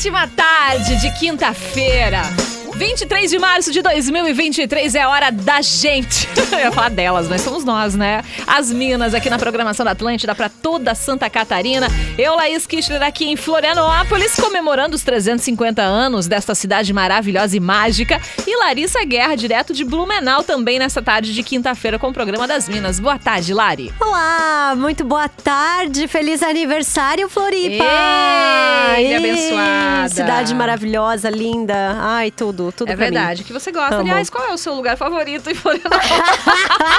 [0.00, 2.22] Ótima tarde de quinta-feira.
[2.80, 6.26] 23 de março de 2023 é hora da gente.
[6.50, 8.22] Eu ia falar delas, mas somos nós, né?
[8.46, 11.88] As Minas aqui na programação da Atlântida para toda Santa Catarina.
[12.16, 18.18] Eu, Laís Kischler, aqui em Florianópolis, comemorando os 350 anos desta cidade maravilhosa e mágica.
[18.46, 22.66] E Larissa Guerra, direto de Blumenau, também nessa tarde de quinta-feira com o programa das
[22.66, 22.98] Minas.
[22.98, 23.92] Boa tarde, Lari.
[24.00, 26.08] Olá, muito boa tarde.
[26.08, 27.84] Feliz aniversário, Floripa.
[28.96, 30.08] Ei, abençoada.
[30.08, 31.96] Cidade maravilhosa, linda.
[32.00, 33.12] Ai, tudo, tudo É pra mim.
[33.12, 33.96] verdade, que você gosta.
[33.96, 34.02] Amo.
[34.10, 36.10] Aliás, qual é o seu lugar favorito em Florianópolis?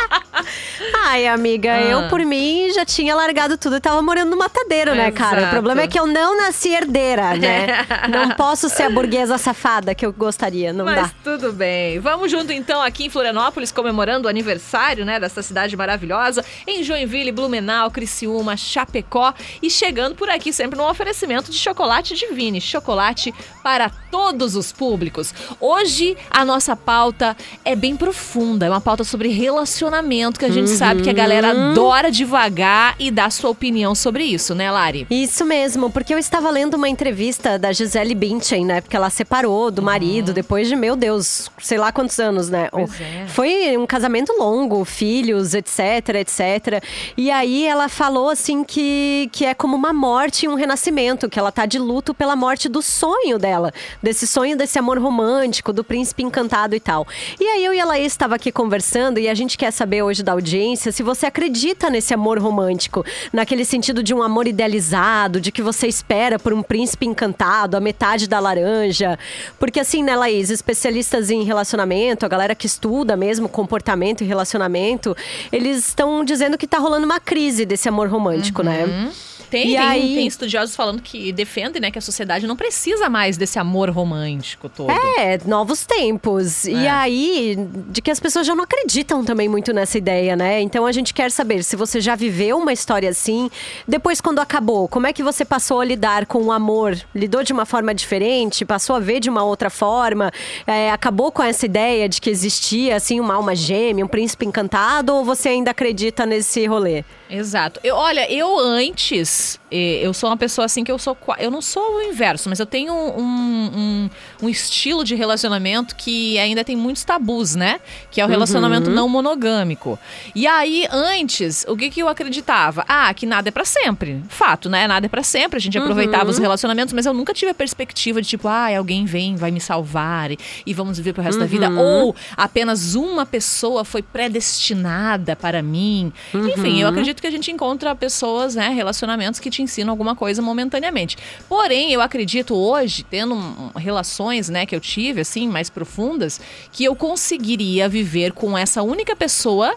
[1.03, 1.81] Ai, amiga, Ah.
[1.81, 5.38] eu por mim já tinha largado tudo e tava morando no matadeiro, né, cara?
[5.38, 5.47] Exato.
[5.47, 7.86] O problema é que eu não nasci herdeira, né?
[8.09, 11.11] não posso ser a burguesa safada que eu gostaria, não Mas dá.
[11.23, 11.99] tudo bem.
[11.99, 17.31] Vamos junto então aqui em Florianópolis, comemorando o aniversário, né, dessa cidade maravilhosa, em Joinville,
[17.31, 23.33] Blumenau, Criciúma, Chapecó e chegando por aqui sempre no oferecimento de chocolate Divine, chocolate
[23.64, 25.33] para todos os públicos.
[25.62, 30.70] Hoje a nossa pauta é bem profunda, é uma pauta sobre relacionamento que a gente
[30.72, 31.72] sabe que a galera Uhum.
[31.72, 35.06] adora devagar e dar sua opinião sobre isso, né, Lari?
[35.09, 38.82] Isso mesmo, porque eu estava lendo uma entrevista da Gisele Bündchen, né?
[38.82, 42.67] Porque ela separou do marido depois de, meu Deus, sei lá quantos anos, né?
[42.73, 42.88] Uhum.
[43.00, 43.28] É.
[43.28, 45.80] Foi um casamento longo, filhos, etc,
[46.16, 46.84] etc.
[47.16, 51.38] E aí ela falou, assim, que, que é como uma morte e um renascimento, que
[51.38, 55.84] ela tá de luto pela morte do sonho dela, desse sonho desse amor romântico, do
[55.84, 57.06] príncipe encantado e tal.
[57.39, 60.23] E aí eu e a Laís estava aqui conversando e a gente quer saber hoje
[60.23, 63.04] da audiência se você acredita nesse amor romântico,
[63.34, 67.80] naquele sentido de um amor idealizado, de que você espera por um príncipe encantado, a
[67.82, 69.20] metade da laranja.
[69.60, 75.16] Porque assim, né, Laís, especialistas em relacionamento, a galera que estuda mesmo comportamento e relacionamento,
[75.52, 79.12] eles estão dizendo que tá rolando uma crise desse amor romântico, né?
[79.52, 83.10] Tem, E tem, aí- tem estudiosos falando que defendem né, que a sociedade não precisa
[83.10, 84.89] mais desse amor romântico todo.
[84.89, 86.64] É, novos tempos.
[86.66, 86.89] E É.
[86.89, 87.58] aí,
[87.89, 90.62] de que as pessoas já não acreditam também muito nessa ideia, né?
[90.62, 93.52] Então a gente quer saber se você já viveu uma história assim.
[93.86, 96.98] Depois, quando acabou, como é que você passou a lidar com o amor?
[97.14, 98.64] Lidou de uma forma diferente?
[98.64, 100.32] Passou a ver de uma outra forma?
[100.66, 105.14] É, acabou com essa ideia de que existia, assim, uma alma gêmea, um príncipe encantado?
[105.14, 107.04] Ou você ainda acredita nesse rolê?
[107.31, 107.80] Exato.
[107.81, 111.17] Eu, olha, eu antes, eh, eu sou uma pessoa assim que eu sou.
[111.39, 114.09] Eu não sou o inverso, mas eu tenho um, um,
[114.43, 117.80] um estilo de relacionamento que ainda tem muitos tabus, né?
[118.11, 119.97] Que é o relacionamento não monogâmico.
[120.36, 122.83] E aí, antes, o que, que eu acreditava?
[122.86, 124.21] Ah, que nada é pra sempre.
[124.27, 124.86] Fato, né?
[124.86, 125.55] Nada é pra sempre.
[125.55, 129.06] A gente aproveitava os relacionamentos, mas eu nunca tive a perspectiva de tipo, ah, alguém
[129.06, 131.69] vem, vai me salvar e, e vamos viver pro resto da vida.
[131.69, 136.12] Ou apenas uma pessoa foi predestinada para mim.
[136.33, 140.42] Enfim, eu acredito que a gente encontra pessoas, né, relacionamentos que te ensinam alguma coisa
[140.42, 141.18] momentaneamente.
[141.48, 143.36] Porém, eu acredito hoje, tendo
[143.75, 149.15] relações, né, que eu tive, assim, mais profundas, que eu conseguiria viver com essa única
[149.15, 149.75] pessoa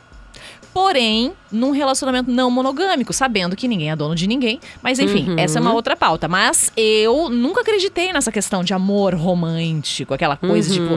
[0.74, 4.58] porém num relacionamento não monogâmico, sabendo que ninguém é dono de ninguém.
[4.82, 6.26] Mas enfim, essa é uma outra pauta.
[6.26, 10.94] Mas eu nunca acreditei nessa questão de amor romântico, aquela coisa tipo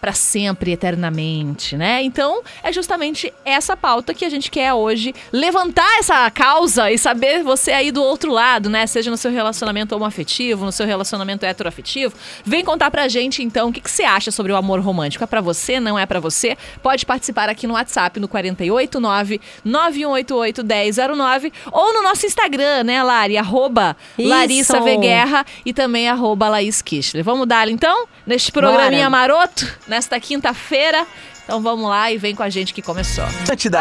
[0.00, 2.04] pra sempre, eternamente, né?
[2.04, 7.42] Então é justamente essa pauta que a gente quer hoje levantar essa causa e saber
[7.42, 8.86] você aí do outro lado, né?
[8.86, 12.14] Seja no seu relacionamento homoafetivo, no seu relacionamento heteroafetivo.
[12.44, 15.24] Vem contar pra gente então o que, que você acha sobre o amor romântico.
[15.24, 16.56] É pra você, não é pra você?
[16.80, 19.15] Pode participar aqui no WhatsApp no 489
[19.64, 23.36] 9188 1009 ou no nosso Instagram, né, Lari?
[23.36, 24.28] Arroba Isso.
[24.28, 24.96] Larissa V.
[24.98, 27.24] Guerra e também arroba Laís Kischler.
[27.24, 29.10] Vamos dar então neste programinha Bora.
[29.10, 31.06] maroto, nesta quinta-feira.
[31.46, 33.24] Então vamos lá e vem com a gente que começou.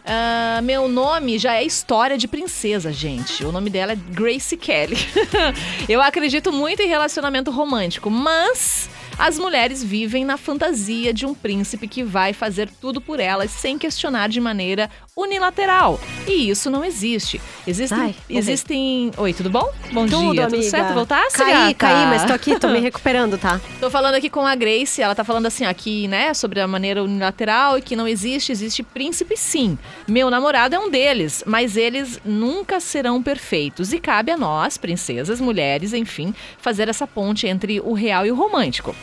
[0.06, 3.44] Ah, meu nome já é história de princesa, gente.
[3.44, 4.96] O nome dela é Grace Kelly.
[5.88, 11.86] eu acredito muito em relacionamento romântico, mas as mulheres vivem na fantasia de um príncipe
[11.86, 15.98] que vai fazer tudo por elas sem questionar de maneira unilateral.
[16.26, 17.40] E isso não existe.
[17.66, 17.98] Existem.
[17.98, 19.10] Ai, existem...
[19.16, 19.68] Oi, tudo bom?
[19.92, 20.70] Bom Tudo, dia, tudo amiga.
[20.70, 20.94] certo?
[20.94, 21.74] Voltasse, Caí, gata?
[21.74, 23.60] caí, mas tô aqui, tô me recuperando, tá?
[23.78, 27.02] Tô falando aqui com a Grace, ela tá falando assim aqui, né, sobre a maneira
[27.02, 29.78] unilateral e que não existe, existe príncipe sim.
[30.08, 35.40] Meu namorado é um deles, mas eles nunca serão perfeitos e cabe a nós, princesas,
[35.40, 38.94] mulheres, enfim, fazer essa ponte entre o real e o romântico.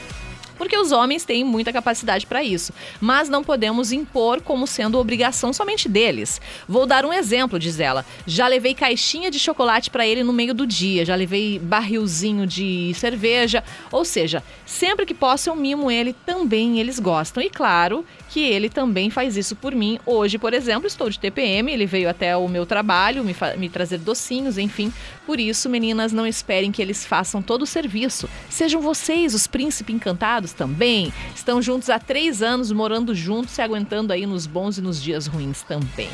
[0.61, 5.51] Porque os homens têm muita capacidade para isso, mas não podemos impor como sendo obrigação
[5.51, 6.39] somente deles.
[6.69, 8.05] Vou dar um exemplo, diz ela.
[8.27, 12.93] Já levei caixinha de chocolate para ele no meio do dia, já levei barrilzinho de
[12.93, 17.41] cerveja, ou seja, sempre que posso eu mimo ele também, eles gostam.
[17.41, 20.00] E claro que ele também faz isso por mim.
[20.06, 23.98] Hoje, por exemplo, estou de TPM, ele veio até o meu trabalho me, me trazer
[23.98, 24.92] docinhos, enfim.
[25.25, 28.30] Por isso, meninas, não esperem que eles façam todo o serviço.
[28.50, 31.12] Sejam vocês os príncipes encantados também.
[31.36, 35.28] Estão juntos há três anos, morando juntos, se aguentando aí nos bons e nos dias
[35.28, 36.10] ruins também.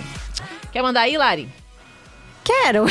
[0.71, 1.66] Quer mandar aí, Lari?
[2.47, 2.85] Quero.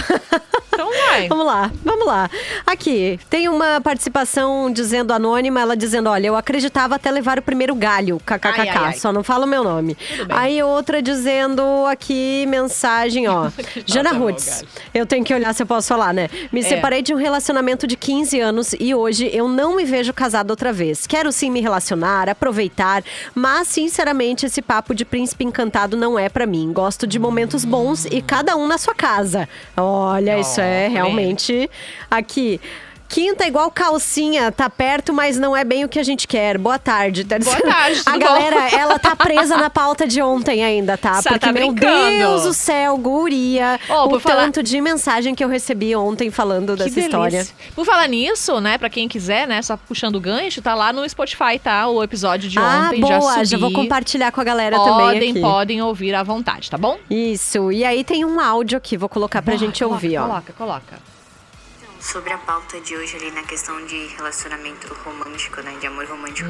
[0.75, 1.29] Então vai.
[1.29, 2.29] Vamos lá, vamos lá.
[2.67, 7.75] Aqui, tem uma participação dizendo anônima, ela dizendo: olha, eu acreditava até levar o primeiro
[7.75, 8.93] galho, kkkk, Ai, ai, ai.
[8.95, 9.97] só não fala o meu nome.
[10.29, 13.51] Aí outra dizendo aqui, mensagem, ó.
[13.87, 16.29] Jana Roots, eu tenho que olhar se eu posso falar, né?
[16.53, 16.63] Me É.
[16.65, 20.73] separei de um relacionamento de 15 anos e hoje eu não me vejo casada outra
[20.75, 21.07] vez.
[21.07, 23.03] Quero sim me relacionar, aproveitar,
[23.35, 26.71] mas sinceramente esse papo de príncipe encantado não é pra mim.
[26.73, 29.46] Gosto de momentos bons e cada um na sua casa.
[29.77, 31.71] Olha, isso é realmente
[32.11, 32.61] aqui.
[33.09, 36.59] Quinta é igual calcinha, tá perto, mas não é bem o que a gente quer.
[36.59, 37.25] Boa tarde.
[37.25, 38.19] Tá Boa tarde, A bom?
[38.19, 41.15] galera, ela tá presa na pauta de ontem ainda, tá?
[41.23, 42.11] Sá, Porque, tá meu brincando.
[42.19, 43.79] Deus do céu, guria.
[43.89, 47.01] Ô, o falar- tanto de mensagem que eu recebi ontem falando Que dessa delícia.
[47.07, 47.47] história.
[47.75, 51.09] Por falar nisso, né, pra quem quiser, né, só puxando o gancho, tá lá no
[51.09, 51.87] Spotify, tá?
[51.89, 53.61] O episódio de ah, ontem boa, já já, subi.
[53.61, 54.97] vou compartilhar com a galera também
[55.33, 56.99] Podem, podem ouvir à vontade, tá bom?
[57.09, 60.23] Isso, e aí tem um áudio aqui, vou colocar pra gente Coloca, ouvir, ó.
[60.27, 61.16] Coloca, coloca.
[62.07, 66.49] Sobre a pauta de hoje ali na questão de relacionamento romântico, né, de amor romântico,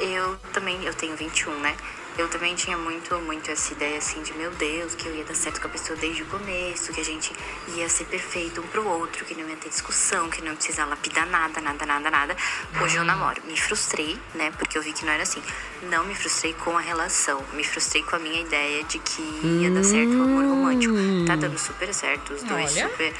[0.00, 1.76] eu também, eu tenho 21, né?
[2.18, 5.36] Eu também tinha muito, muito essa ideia assim de meu Deus, que eu ia dar
[5.36, 7.32] certo com a pessoa desde o começo, que a gente
[7.76, 10.86] ia ser perfeito um pro outro, que não ia ter discussão, que não ia precisar
[10.86, 12.36] lapidar nada, nada, nada, nada.
[12.82, 13.40] Hoje eu namoro.
[13.46, 14.50] Me frustrei, né?
[14.58, 15.42] Porque eu vi que não era assim.
[15.82, 19.22] Não me frustrei com a relação, me frustrei com a minha ideia de que
[19.62, 20.94] ia dar certo o amor romântico.
[21.26, 22.88] Tá dando super certo, os dois Olha.
[22.88, 23.14] super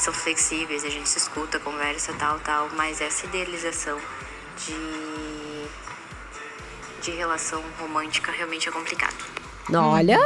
[0.00, 4.00] são flexíveis, a gente se escuta, conversa, tal, tal, mas essa idealização
[4.56, 5.66] de,
[7.02, 9.49] de relação romântica realmente é complicado.
[9.78, 10.18] Olha,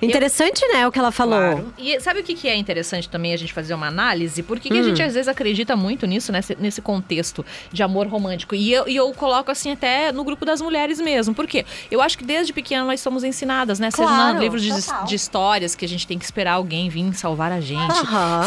[0.00, 1.38] interessante, né, o que ela falou.
[1.38, 1.74] Claro.
[1.78, 4.42] E sabe o que que é interessante também a gente fazer uma análise?
[4.42, 4.84] Por que, a Hum.
[4.84, 8.54] gente às vezes acredita muito nisso, nesse, nesse contexto de amor romântico?
[8.54, 11.34] E eu, e eu coloco assim até no grupo das mulheres mesmo.
[11.34, 11.64] Por quê?
[11.90, 13.90] Eu acho que desde pequena nós somos ensinadas, né?
[13.90, 14.72] Seja Claro, em livros de,
[15.06, 17.94] de histórias que a gente tem que esperar alguém vir salvar a gente.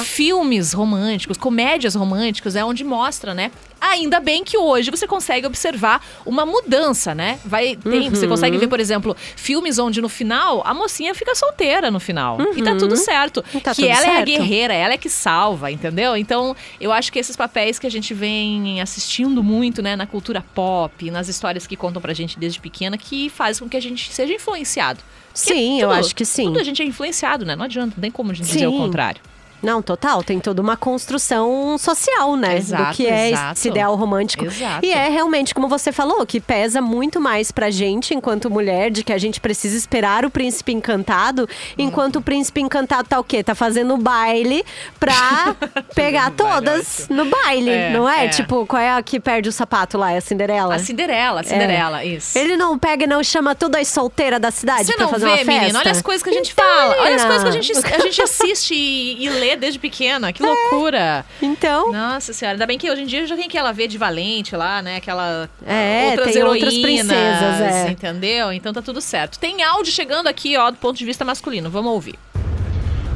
[0.03, 3.51] Filmes românticos, comédias românticas, é onde mostra, né?
[3.79, 7.39] Ainda bem que hoje você consegue observar uma mudança, né?
[7.45, 8.31] Vai, tem, Você Uhum.
[8.31, 12.37] consegue ver, por exemplo, filmes onde no final a mocinha fica solteira no final.
[12.55, 13.41] E tá tudo certo.
[13.63, 14.25] Tá que tudo ela é a certo.
[14.25, 16.15] guerreira, ela é que salva, entendeu?
[16.17, 20.43] Então, eu acho que esses papéis que a gente vem assistindo muito, né, na cultura
[20.53, 24.11] pop, nas histórias que contam pra gente desde pequena, que faz com que a gente
[24.13, 24.99] seja influenciado.
[25.33, 26.45] Porque Sim, eu tudo- acho que sim.
[26.45, 27.55] Tudo a gente é influenciado, né?
[27.55, 28.65] Não adianta, não tem como a gente dizer Sim.
[28.67, 29.21] o contrário.
[29.61, 32.57] Não, total, tem toda uma construção social, né?
[32.57, 33.53] Exato, do que é exato.
[33.53, 34.45] esse ideal romântico.
[34.45, 34.85] Exato.
[34.85, 39.03] E é realmente, como você falou, que pesa muito mais pra gente, enquanto mulher, de
[39.03, 41.47] que a gente precisa esperar o príncipe encantado,
[41.77, 43.43] enquanto o príncipe encantado tá o quê?
[43.43, 44.63] Tá fazendo baile
[44.99, 45.55] pra
[45.95, 48.25] pegar baile, todas no baile, É, não é?
[48.25, 48.29] é.
[48.29, 50.11] Tipo, qual é a que perde o sapato lá?
[50.11, 50.75] É a Cinderela?
[50.75, 52.37] A Cinderela, a Cinderela, isso.
[52.37, 55.25] Ele não pega e não chama tudo as solteiras da cidade Você pra não fazer
[55.25, 55.51] vê, uma festa?
[55.51, 55.79] menina?
[55.79, 56.95] Olha as coisas que a gente Então, fala.
[57.01, 60.31] Olha as coisas que a gente, a gente assiste e, e lê desde pequena.
[60.31, 61.25] Que loucura.
[61.41, 64.55] Então, Nossa senhora, ainda bem que hoje em dia já tem aquela V de Valente
[64.55, 64.97] lá, né?
[64.97, 67.89] Aquela É, outras tem heroínas, outras princesas, é.
[67.91, 68.53] entendeu?
[68.53, 69.37] Então tá tudo certo.
[69.37, 71.69] Tem áudio chegando aqui, ó, do ponto de vista masculino.
[71.69, 72.15] Vamos ouvir.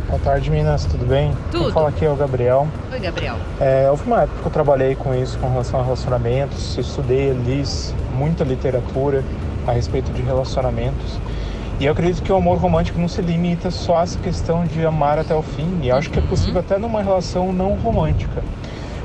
[0.09, 1.37] Boa tarde, meninas, tudo bem?
[1.51, 1.65] Tudo.
[1.65, 2.67] Quem fala aqui é o Gabriel.
[2.91, 3.37] Oi, Gabriel.
[3.61, 7.63] É, houve uma época que eu trabalhei com isso, com relação a relacionamentos, estudei, li
[8.15, 9.23] muita literatura
[9.67, 11.19] a respeito de relacionamentos.
[11.79, 14.85] E eu acredito que o amor romântico não se limita só a essa questão de
[14.85, 15.79] amar até o fim.
[15.81, 18.43] E acho que é possível até numa relação não romântica.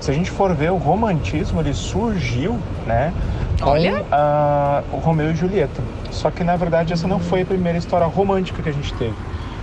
[0.01, 3.13] Se a gente for ver, o romantismo ele surgiu, né,
[3.61, 4.05] com Olha.
[4.11, 5.81] ah, o Romeu e Julieta.
[6.11, 9.15] Só que na verdade essa não foi a primeira história romântica que a gente teve.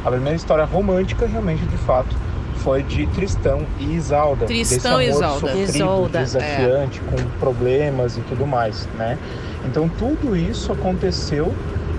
[0.05, 2.15] A primeira história romântica realmente, de fato,
[2.55, 4.45] foi de Tristão e Isalda.
[4.45, 5.39] Tristão e amor Isolda.
[5.39, 6.23] sofrido, Isolda, é.
[6.23, 9.17] desafiante, com problemas e tudo mais, né?
[9.65, 11.53] Então tudo isso aconteceu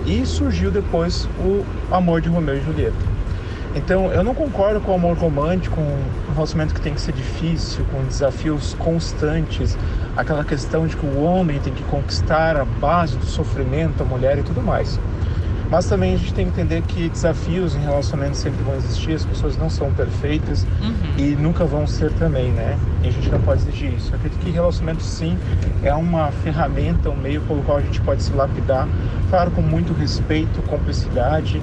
[0.06, 3.12] e surgiu depois o amor de Romeu e Julieta.
[3.75, 7.85] Então eu não concordo com o amor romântico, um relacionamento que tem que ser difícil,
[7.90, 9.78] com desafios constantes,
[10.16, 14.38] aquela questão de que o homem tem que conquistar a base do sofrimento, a mulher
[14.38, 15.00] e tudo mais.
[15.72, 19.24] Mas também a gente tem que entender que desafios em relacionamentos sempre vão existir, as
[19.24, 20.66] pessoas não são perfeitas
[21.16, 22.78] e nunca vão ser também, né?
[23.02, 24.10] E a gente não pode exigir isso.
[24.12, 25.38] Eu acredito que relacionamento sim
[25.82, 28.86] é uma ferramenta, um meio pelo qual a gente pode se lapidar,
[29.30, 31.62] claro, com muito respeito, cumplicidade,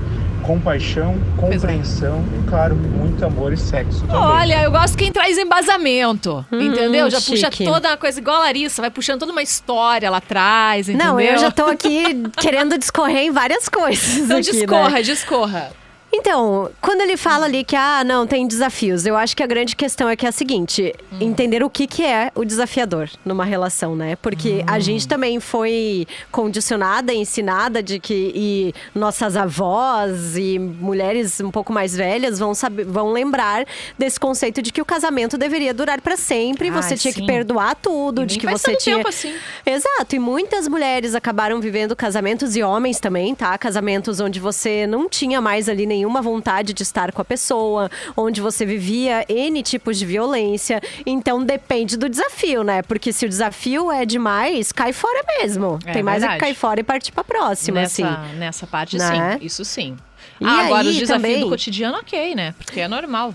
[0.50, 4.15] compaixão, compreensão e, claro, muito amor e sexo também.
[4.15, 7.08] Olha, eu gosto quem traz embasamento, entendeu?
[7.08, 7.65] Já puxa chique.
[7.65, 11.13] toda uma coisa igual a Larissa, vai puxando toda uma história lá atrás, entendeu?
[11.13, 12.01] Não, eu já tô aqui
[12.36, 14.18] querendo discorrer em várias coisas.
[14.18, 14.58] Então aqui, né?
[14.58, 15.72] discorra, discorra.
[16.11, 19.75] Então, quando ele fala ali que, ah, não, tem desafios, eu acho que a grande
[19.75, 23.95] questão é que é a seguinte: entender o que, que é o desafiador numa relação,
[23.95, 24.15] né?
[24.15, 31.51] Porque a gente também foi condicionada, ensinada de que e nossas avós e mulheres um
[31.51, 33.65] pouco mais velhas vão saber, vão lembrar
[33.97, 37.21] desse conceito de que o casamento deveria durar para sempre, você tinha sim.
[37.21, 39.33] que perdoar tudo, E de nem que você tinha tempo assim.
[39.65, 43.57] Exato, e muitas mulheres acabaram vivendo casamentos e homens também, tá?
[43.57, 48.39] Casamentos onde você não tinha mais ali nenhuma vontade de estar com a pessoa, onde
[48.41, 50.82] você vivia N tipos de violência.
[51.06, 52.82] Então depende do desafio, né?
[52.82, 55.77] Porque se o desafio é demais, cai fora mesmo.
[55.86, 58.36] É Tem mais é que cair fora e partir pra próxima, nessa, assim.
[58.38, 59.38] nessa parte, Né?
[59.39, 59.46] sim.
[59.46, 59.98] Isso sim.
[60.39, 62.53] E ah, agora, os aí, desafios também- do cotidiano, ok, né?
[62.58, 63.34] Porque é normal.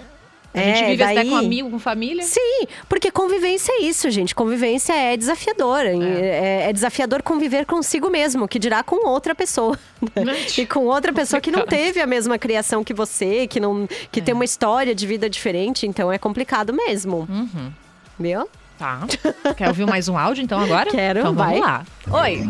[0.55, 2.23] A É, gente vive até daí- com amigo, com família.
[2.23, 4.35] Sim, porque convivência é isso, gente.
[4.35, 5.81] Convivência é desafiador.
[5.85, 9.77] É, é desafiador conviver consigo mesmo, que dirá com outra pessoa.
[10.15, 10.47] Né?
[10.57, 11.85] e com outra pessoa que não Complicado.
[11.87, 15.87] teve a mesma criação que você, que, não, que tem uma história de vida diferente.
[15.87, 17.27] Então é complicado mesmo.
[17.29, 17.73] Uhum.
[18.19, 18.49] Viu?
[18.79, 19.01] Tá.
[19.57, 20.91] Quer ouvir mais um áudio, então, agora?
[20.91, 21.61] Quero, então, vai.
[21.61, 21.85] vamos lá.
[22.23, 22.41] Oi.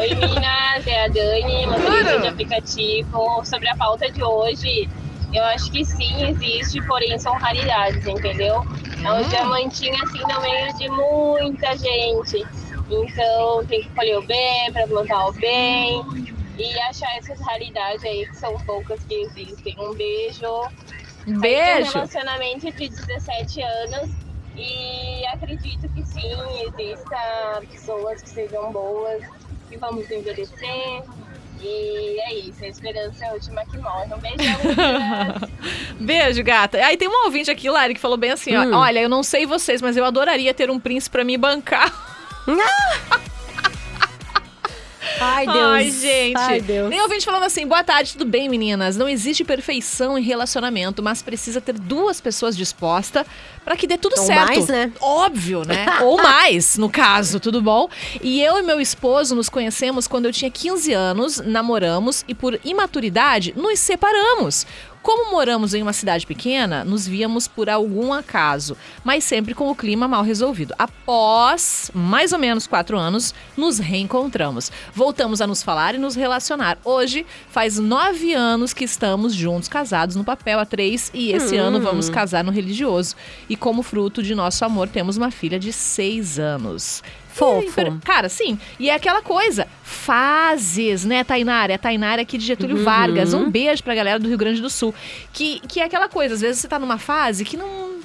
[0.00, 3.44] Oi, meninas, é a Dani, motorista de aplicativo.
[3.44, 4.88] Sobre a pauta de hoje,
[5.34, 8.64] eu acho que sim, existe, porém são raridades, entendeu?
[9.04, 12.46] É um diamantinho assim no meio de muita gente.
[12.90, 16.02] Então tem que escolher o bem para plantar o bem
[16.58, 19.74] e achar essas raridades aí que são poucas que existem.
[19.78, 20.40] Um beijo.
[21.24, 21.92] Tenho um beijo.
[21.92, 24.10] relacionamento de 17 anos
[24.56, 26.30] e acredito que sim,
[26.66, 29.24] exista pessoas que sejam boas,
[29.68, 31.02] que vamos envelhecer.
[31.66, 34.04] E é isso, a esperança é a última que morre.
[34.12, 35.50] Um beijão, meninas.
[35.98, 36.78] Beijo, gata.
[36.84, 38.74] Aí tem um ouvinte aqui, Lari, que falou bem assim: ó, Hum.
[38.74, 41.90] olha, eu não sei vocês, mas eu adoraria ter um príncipe pra me bancar.
[45.24, 45.58] Ai, Deus.
[45.58, 46.36] Ai, gente.
[46.36, 46.90] Ai, Deus.
[46.90, 48.96] Tem ouvinte falando assim: boa tarde, tudo bem, meninas?
[48.96, 53.26] Não existe perfeição em relacionamento, mas precisa ter duas pessoas dispostas
[53.64, 54.48] pra que dê tudo Ou certo.
[54.48, 54.92] mais, né?
[55.00, 55.86] Óbvio, né?
[56.02, 57.88] Ou mais, no caso, tudo bom?
[58.22, 62.58] E eu e meu esposo nos conhecemos quando eu tinha 15 anos, namoramos e por
[62.64, 64.66] imaturidade nos separamos.
[65.04, 69.74] Como moramos em uma cidade pequena, nos víamos por algum acaso, mas sempre com o
[69.74, 70.74] clima mal resolvido.
[70.78, 74.72] Após mais ou menos quatro anos, nos reencontramos.
[74.94, 76.78] Voltamos a nos falar e nos relacionar.
[76.82, 81.82] Hoje, faz nove anos que estamos juntos, casados no papel há três, e esse ano
[81.82, 83.14] vamos casar no religioso.
[83.46, 87.02] E como fruto de nosso amor, temos uma filha de seis anos.
[87.34, 87.72] Fofo.
[87.74, 88.58] Per- Cara, sim.
[88.78, 91.72] E é aquela coisa, fases, né, Tainara?
[91.72, 92.84] É Tainara aqui de Getúlio Uhum.
[92.84, 93.34] Vargas.
[93.34, 94.94] Um beijo pra galera do Rio Grande do Sul.
[95.32, 97.96] Que, que é aquela coisa, às vezes você tá numa fase que não,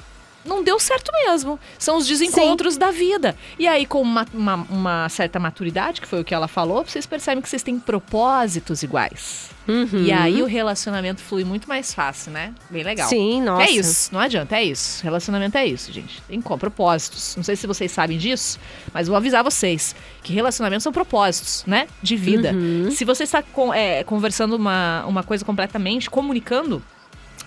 [0.50, 1.58] não deu certo mesmo.
[1.78, 3.36] São os desencontros da vida.
[3.58, 7.06] E aí, com uma, uma, uma certa maturidade, que foi o que ela falou, vocês
[7.06, 9.48] percebem que vocês têm propósitos iguais.
[9.68, 10.02] Uhum.
[10.04, 12.52] E aí o relacionamento flui muito mais fácil, né?
[12.68, 13.08] Bem legal.
[13.08, 13.62] Sim, nossa.
[13.62, 15.00] É isso, não adianta, é isso.
[15.04, 16.20] Relacionamento é isso, gente.
[16.22, 17.36] Tem com propósitos.
[17.36, 18.58] Não sei se vocês sabem disso,
[18.92, 21.86] mas vou avisar vocês que relacionamentos são propósitos, né?
[22.02, 22.52] De vida.
[22.52, 22.90] Uhum.
[22.90, 26.82] Se você está com- é, conversando uma, uma coisa completamente, comunicando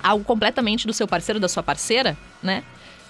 [0.02, 2.64] algo completamente do seu parceiro, da sua parceira, né?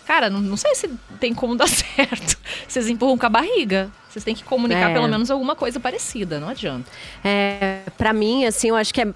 [0.06, 2.38] Cara, não, não sei se tem como dar certo.
[2.68, 3.90] Vocês empurram com a barriga.
[4.10, 4.94] Vocês têm que comunicar É.
[4.94, 6.90] pelo menos alguma coisa parecida, não adianta.
[7.24, 9.08] É, para mim, assim, eu acho que é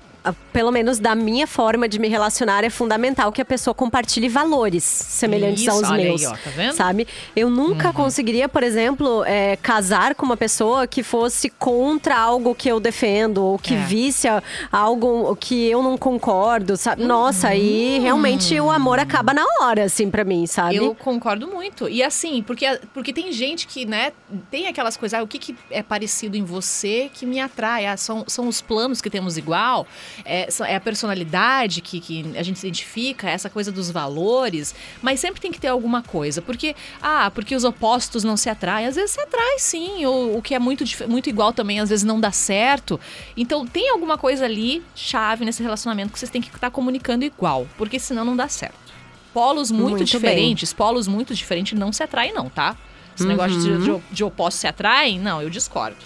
[0.53, 4.83] pelo menos da minha forma de me relacionar, é fundamental que a pessoa compartilhe valores
[4.83, 6.25] semelhantes Isso, aos olha aí, meus.
[6.25, 6.73] ó, tá vendo?
[6.73, 7.07] Sabe?
[7.35, 12.69] Eu nunca conseguiria, por exemplo, é, casar com uma pessoa que fosse contra algo que
[12.69, 13.77] eu defendo, ou que É.
[13.77, 14.27] visse
[14.71, 17.03] algo que eu não concordo, sabe?
[17.03, 20.75] Nossa, aí realmente o amor acaba na hora, assim, pra mim, sabe?
[20.77, 21.87] Eu concordo muito.
[21.89, 24.11] E assim, porque, porque tem gente que, né,
[24.51, 27.85] tem aquelas coisas, ah, o que, que é parecido em você que me atrai?
[27.85, 29.85] Ah, são, são os planos que temos igual,
[30.25, 35.41] é, é a personalidade que, que a gente identifica, essa coisa dos valores, mas sempre
[35.41, 36.41] tem que ter alguma coisa.
[36.41, 38.87] Porque, ah, porque os opostos não se atraem.
[38.87, 42.05] Às vezes se atrai sim, ou o que é muito, muito igual também, às vezes
[42.05, 42.99] não dá certo.
[43.35, 47.67] Então tem alguma coisa ali, chave nesse relacionamento, que vocês têm que estar comunicando igual,
[47.77, 48.87] porque senão não dá certo
[49.33, 52.75] polos muito, Muito diferentes, polos muito diferentes não se atraem, não, tá?
[53.13, 53.29] Esse Uhum.
[53.29, 55.97] negócio de, de, de opostos se atraem, não, eu discordo.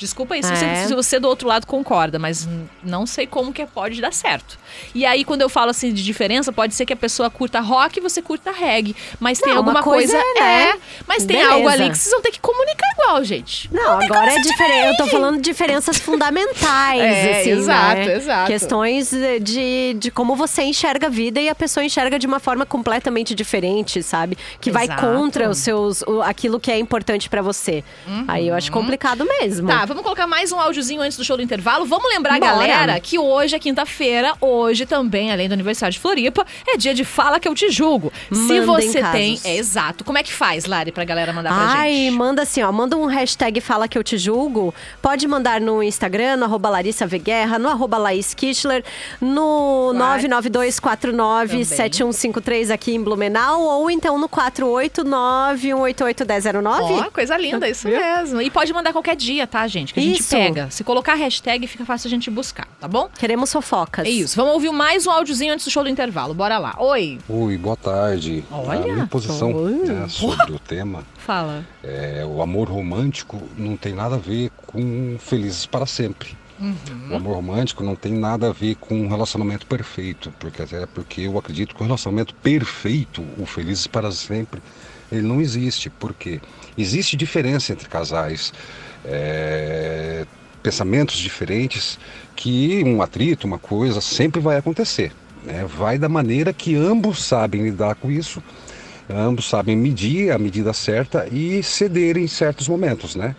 [0.00, 0.56] Desculpa aí se, É.
[0.56, 2.48] você, se você do outro lado concorda, mas
[2.82, 4.58] não sei como que pode dar certo.
[4.94, 7.98] E aí, quando eu falo assim de diferença, pode ser que a pessoa curta rock
[7.98, 8.96] e você curta reggae.
[9.20, 10.78] Mas tem Não, alguma uma coisa é, né?
[11.06, 11.54] mas tem Beleza.
[11.54, 13.68] algo ali que vocês vão ter que comunicar igual, gente.
[13.72, 14.86] Não, agora é diferente.
[14.86, 18.14] Eu tô falando de diferenças fundamentais, É, assim, exato, né?
[18.16, 18.46] exato.
[18.46, 19.10] Questões
[19.42, 23.34] de, de como você enxerga a vida e a pessoa enxerga de uma forma completamente
[23.34, 24.38] diferente, sabe?
[24.60, 25.02] Que vai Exato.
[25.02, 27.84] contra os seus, o- aquilo que é importante pra você.
[28.26, 29.68] Aí eu acho complicado mesmo.
[29.68, 31.84] Tá, vamos colocar mais um áudiozinho antes do show do intervalo.
[31.84, 32.52] Vamos lembrar, Bora.
[32.52, 37.04] galera, que hoje é quinta-feira, hoje também, além do aniversário de Floripa, é dia de
[37.04, 38.12] Fala que eu te julgo.
[38.30, 39.12] Se Mandem você casos.
[39.18, 39.40] tem.
[39.44, 40.04] É exato.
[40.04, 42.10] Como é que faz, Lari, pra galera mandar pra Ai, gente?
[42.12, 44.72] manda assim, ó, manda um hashtag Fala Que Eu Te Julgo.
[45.02, 48.84] Pode mandar no Instagram, no arroba Larissa Veguerra, no arroba Laís Kichler,
[49.20, 50.24] no Whats.
[50.24, 57.06] 992497153 aqui em Blumenau, ou então no 489-188-1009.
[57.06, 58.40] Ó, coisa linda, isso mesmo.
[58.40, 59.79] E pode mandar qualquer dia, tá, gente?
[59.86, 60.30] Que a gente Isso.
[60.30, 60.70] pega.
[60.70, 63.08] Se colocar hashtag, fica fácil a gente buscar, tá bom?
[63.18, 64.06] Queremos fofocas.
[64.06, 64.36] É isso.
[64.36, 66.34] Vamos ouvir mais um áudiozinho antes do show do intervalo.
[66.34, 66.74] Bora lá.
[66.78, 67.18] Oi.
[67.28, 68.44] Oi, boa tarde.
[68.50, 68.80] Olha.
[68.80, 69.72] A minha posição Oi.
[69.86, 71.64] né, sobre o tema Fala.
[71.82, 76.36] é o amor romântico não tem nada a ver com felizes para sempre.
[77.10, 81.22] O amor romântico não tem nada a ver com um relacionamento perfeito, porque até porque
[81.22, 84.60] eu acredito que o relacionamento perfeito, o felizes para sempre,
[85.10, 85.88] ele não existe.
[85.88, 86.38] Porque
[86.76, 88.52] existe diferença entre casais,
[89.04, 90.24] é,
[90.62, 91.98] pensamentos diferentes,
[92.36, 95.12] que um atrito, uma coisa, sempre vai acontecer.
[95.44, 95.64] né?
[95.64, 98.42] Vai da maneira que ambos sabem lidar com isso
[99.12, 103.34] ambos sabem medir a medida certa e ceder em certos momentos, né?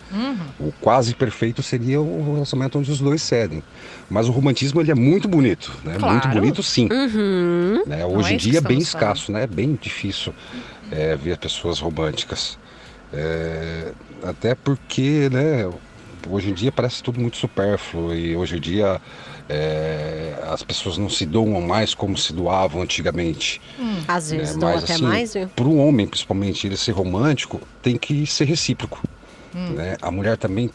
[0.60, 3.64] O quase perfeito seria o relacionamento onde os dois cedem.
[4.10, 5.96] Mas o romantismo ele é muito bonito, né?
[5.98, 6.14] Claro.
[6.14, 6.90] Muito bonito sim.
[6.92, 7.84] Uhum.
[7.86, 8.06] né?
[8.06, 8.82] Hoje é em que dia é bem falando.
[8.82, 9.44] escasso, né?
[9.44, 10.34] É bem difícil
[10.92, 12.58] é, ver pessoas românticas.
[13.14, 13.92] É,
[14.24, 15.70] até porque, né?
[16.30, 19.02] Hoje em dia parece tudo muito supérfluo e hoje em dia
[19.50, 23.60] é, as pessoas não se doam mais como se doavam antigamente.
[24.08, 25.48] Às vezes É, mas, até assim, mais, viu?
[25.50, 29.02] Para um homem, principalmente, ele ser romântico, tem que ser recíproco.
[29.54, 29.74] Hum.
[29.74, 29.98] Né?
[30.02, 30.70] A mulher também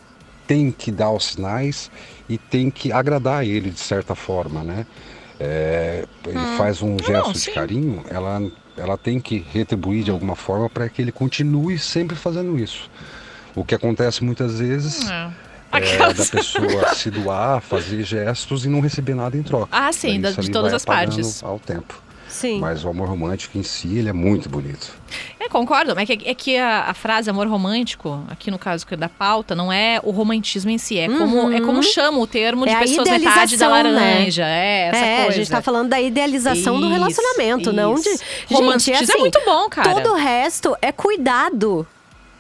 [0.46, 1.90] tem que dar os sinais
[2.28, 4.86] e tem que agradar ele de certa forma, né?
[5.38, 7.52] É, ele faz um gesto de sim.
[7.52, 8.42] carinho, ela,
[8.76, 12.90] ela tem que retribuir de alguma forma para que ele continue sempre fazendo isso.
[13.54, 15.30] O que acontece muitas vezes É.
[15.72, 19.68] é da pessoa se doar, fazer gestos e não receber nada em troca.
[19.72, 21.42] Ah, sim, da- de todas as partes.
[21.42, 22.02] Ao tempo.
[22.36, 22.60] Sim.
[22.60, 24.92] Mas o amor romântico em si, ele é muito bonito.
[25.40, 25.98] É, concordo.
[25.98, 29.08] É que, é que a, a frase amor romântico, aqui no caso que é da
[29.08, 30.98] pauta, não é o romantismo em si.
[30.98, 32.76] É, como, é como chama o termo de Uhum.
[32.76, 33.82] É pessoas metade da né?
[33.82, 34.44] laranja.
[34.44, 35.30] É, essa é, coisa.
[35.30, 38.00] a gente tá falando da idealização do Isso, relacionamento, não de.
[38.00, 38.24] isso.
[38.48, 39.94] Gente, Romantismo é assim, muito bom, cara.
[39.94, 41.86] Todo o resto é cuidado.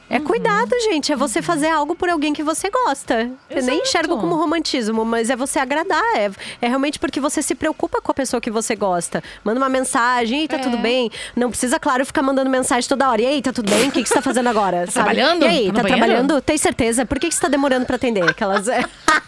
[0.08, 0.24] É Uhum.
[0.24, 1.12] cuidado, gente.
[1.12, 3.28] É você fazer algo por alguém que você gosta.
[3.50, 3.88] Eu nem Exato.
[3.88, 6.02] enxergo como romantismo, mas é você agradar.
[6.16, 6.30] É,
[6.62, 9.22] é realmente porque você se preocupa com a pessoa que você gosta.
[9.44, 10.58] Manda uma mensagem, eita, É.
[10.60, 11.10] tudo bem?
[11.34, 13.20] Não precisa, claro, ficar mandando mensagem toda hora.
[13.22, 13.88] E aí, tá tudo bem?
[13.88, 14.86] O que, que você tá fazendo agora?
[14.90, 14.92] Sabe?
[15.14, 15.42] trabalhando?
[15.42, 16.40] E aí, Tá tá, trabalhando?
[16.40, 17.04] Tem certeza?
[17.04, 18.22] Por que, que você tá demorando pra atender?
[18.30, 18.66] Aquelas.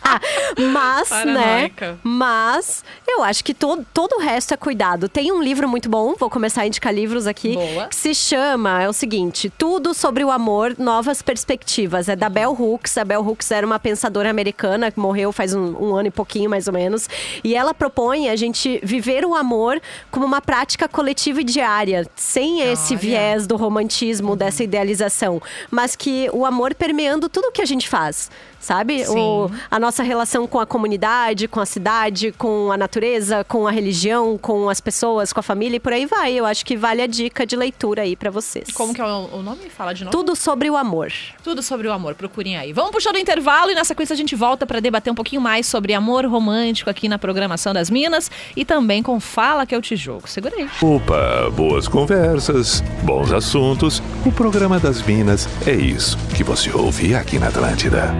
[0.72, 1.68] mas, né?
[1.70, 1.98] Paranoica.
[2.02, 5.08] Mas eu acho que todo, todo o resto é cuidado.
[5.08, 7.86] Tem um livro muito bom, vou começar a indicar livros aqui, Boa.
[7.86, 12.08] que se chama, é o seguinte, Tudo sobre o Amor, Novas Perspectivas.
[12.08, 12.98] É da Bell Hooks.
[12.98, 16.50] A Bell Hooks era uma pensadora americana que morreu faz um, um ano e pouquinho,
[16.50, 17.08] mais ou menos.
[17.44, 22.60] E ela propõe a gente viver o amor como uma prática coletiva e diária, sem
[22.60, 23.00] esse Olha.
[23.00, 28.30] viés do romantismo, dessa idealização, mas que o amor permeando tudo que a gente faz.
[28.60, 29.04] Sabe?
[29.04, 29.18] Sim.
[29.18, 33.70] O, a nossa relação com a comunidade, com a cidade, com a natureza, com a
[33.70, 36.32] religião, com as pessoas, com a família e por aí vai.
[36.32, 38.70] Eu acho que vale a dica de leitura aí pra vocês.
[38.72, 39.68] Como que é o, o nome?
[39.70, 40.16] Fala de novo.
[40.16, 41.12] Tudo sobre o amor.
[41.42, 42.72] Tudo sobre o amor, procurem aí.
[42.72, 45.66] Vamos puxar do intervalo e na sequência a gente volta para debater um pouquinho mais
[45.66, 49.94] sobre amor romântico aqui na programação das Minas e também com Fala que eu te
[49.96, 50.28] jogo.
[50.28, 50.68] Segura aí.
[50.80, 54.02] Opa, boas conversas, bons assuntos.
[54.24, 58.14] O programa das Minas é isso que você ouve aqui na Atlântida.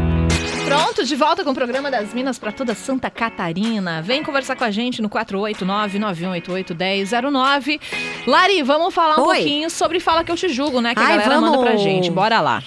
[0.64, 4.03] Pronto, de volta com o programa das Minas para toda Santa Catarina.
[4.03, 7.81] Vem conversar com a gente no 489-9188-1009.
[8.27, 9.37] Lari, vamos falar um Oi.
[9.37, 10.95] pouquinho sobre Fala que eu te julgo, né?
[10.95, 11.83] Que a Ai, galera manda pra vamos.
[11.83, 12.11] gente.
[12.11, 12.62] Bora lá.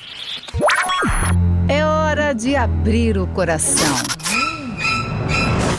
[1.68, 3.96] É hora de abrir o coração.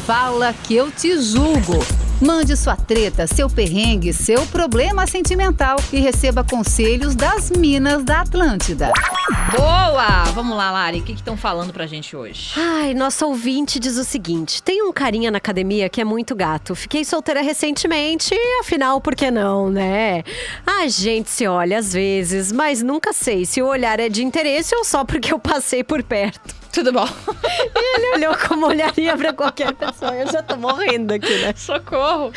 [0.07, 1.79] Fala que eu te julgo.
[2.21, 8.93] Mande sua treta, seu perrengue, seu problema sentimental e receba conselhos das Minas da Atlântida.
[9.57, 10.25] Boa!
[10.33, 11.01] Vamos lá, Lari.
[11.01, 12.53] O que estão falando pra gente hoje?
[12.57, 16.77] Ai, nosso ouvinte diz o seguinte: tem um carinha na academia que é muito gato.
[16.77, 20.23] Fiquei solteira recentemente, afinal, por que não, né?
[20.65, 24.75] A gente se olha às vezes, mas nunca sei se o olhar é de interesse
[24.77, 26.62] ou só porque eu passei por perto.
[26.73, 27.07] Tudo bom?
[27.75, 30.15] E ele olhou como olharia pra qualquer pessoa.
[30.15, 31.53] Eu já tô morrendo aqui, né?
[31.57, 32.33] Socorro!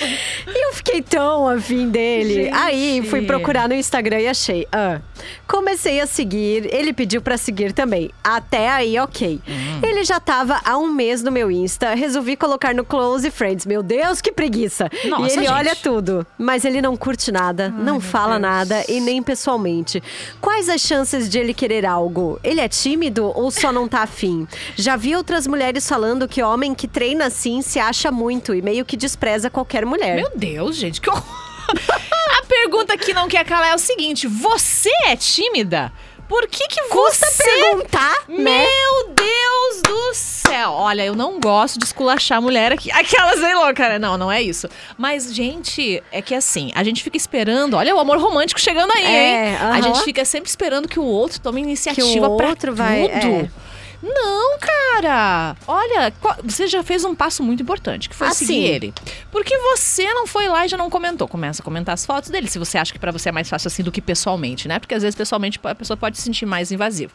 [0.47, 2.33] E eu fiquei tão afim dele.
[2.45, 2.53] Gente.
[2.53, 4.67] Aí fui procurar no Instagram e achei.
[4.71, 4.99] Ah,
[5.47, 8.11] comecei a seguir, ele pediu pra seguir também.
[8.23, 9.39] Até aí, ok.
[9.47, 9.79] Hum.
[9.81, 13.65] Ele já tava há um mês no meu Insta, resolvi colocar no Close Friends.
[13.65, 14.89] Meu Deus, que preguiça!
[15.05, 15.49] Nossa, e ele gente.
[15.49, 18.41] olha tudo, mas ele não curte nada, não fala Deus.
[18.41, 20.01] nada e nem pessoalmente.
[20.41, 22.39] Quais as chances de ele querer algo?
[22.43, 24.47] Ele é tímido ou só não tá afim?
[24.75, 28.85] Já vi outras mulheres falando que homem que treina assim se acha muito e meio
[28.85, 30.15] que despreza qualquer mulher.
[30.15, 31.23] Meu Deus, gente, que horror!
[32.37, 35.91] A pergunta que não quer calar é o seguinte: você é tímida?
[36.27, 37.43] Por que que Custa você...
[37.43, 38.65] perguntar, né?
[38.65, 40.71] Meu Deus do céu!
[40.71, 42.91] Olha, eu não gosto de esculachar a mulher aqui.
[42.91, 43.99] Aquelas aí louca, né?
[43.99, 44.67] Não, não é isso.
[44.97, 47.75] Mas, gente, é que assim, a gente fica esperando.
[47.75, 49.55] Olha o amor romântico chegando aí, É, hein?
[49.57, 49.81] A aham.
[49.83, 53.45] gente fica sempre esperando que o outro tome iniciativa Que o pra outro vai- tudo.
[53.45, 53.64] é.
[54.01, 55.55] Não, cara.
[55.67, 58.93] Olha, você já fez um passo muito importante, que foi Ah, seguir ele.
[59.31, 61.27] Porque você não foi lá e já não comentou.
[61.27, 63.67] Começa a comentar as fotos dele, se você acha que pra você é mais fácil
[63.67, 64.79] assim do que pessoalmente, né?
[64.79, 67.11] Porque às vezes pessoalmente a pessoa pode se sentir mais invasiva.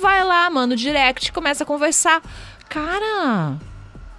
[0.00, 2.20] Vai lá, manda o direct, começa a conversar.
[2.68, 3.52] Cara,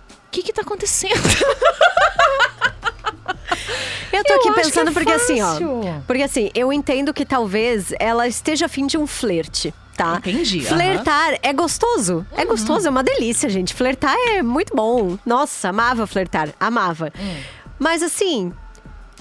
[0.09, 1.13] o que que tá acontecendo?
[4.11, 5.47] Eu tô Eu aqui que pensando é porque assim, ó.
[5.51, 5.81] fácil.
[6.07, 9.73] Porque assim, eu entendo que talvez ela esteja afim de um flerte.
[9.97, 10.17] Tá?
[10.17, 10.61] Entendi.
[10.61, 12.23] Flertar é gostoso.
[12.31, 13.73] É gostoso, é uma delícia, gente.
[13.73, 15.17] Flertar é muito bom.
[15.25, 16.49] Nossa, amava flertar.
[16.59, 17.11] Amava.
[17.79, 18.53] Mas assim.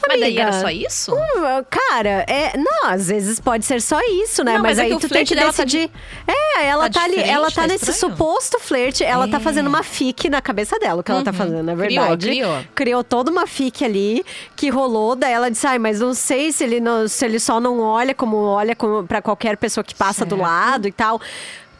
[0.08, 1.14] Mas daí era só isso?
[1.14, 2.56] hum, Cara, é.
[2.56, 4.54] Não, às vezes pode ser só isso, né?
[4.54, 5.90] Não, mas mas é aí tu tem que tá decidir.
[6.26, 9.02] É, ela tá tá, ali, ela tá tá nesse suposto flerte.
[9.02, 9.40] Ela tá É.
[9.40, 12.26] fazendo uma fique na cabeça dela, o que ela tá fazendo, na Criou, verdade.
[12.28, 12.64] criou.
[12.74, 15.16] criou toda uma fique ali que rolou.
[15.16, 18.14] Daí ela disse: Ai, mas não sei se ele, não, se ele só não olha
[18.14, 20.42] como olha como, pra qualquer pessoa que passa do Certo.
[20.48, 21.20] lado e tal.